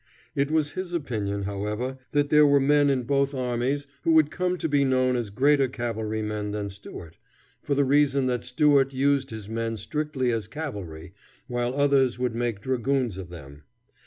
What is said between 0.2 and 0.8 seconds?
It was